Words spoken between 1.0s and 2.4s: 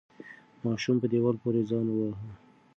دیوال پورې ځان وواهه.